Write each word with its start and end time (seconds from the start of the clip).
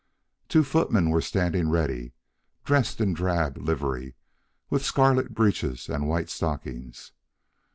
Two 0.49 0.63
footmen 0.63 1.11
were 1.11 1.21
standing 1.21 1.69
ready, 1.69 2.13
dressed 2.65 2.99
in 2.99 3.13
drab 3.13 3.55
livery, 3.59 4.15
with 4.67 4.83
scarlet 4.83 5.35
breeches 5.35 5.89
and 5.89 6.09
white 6.09 6.31
stockings. 6.31 7.11